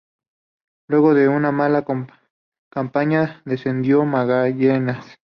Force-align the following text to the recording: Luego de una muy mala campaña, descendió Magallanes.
Luego 0.89 1.13
de 1.13 1.27
una 1.29 1.51
muy 1.51 1.57
mala 1.69 1.85
campaña, 2.71 3.39
descendió 3.45 4.03
Magallanes. 4.03 5.15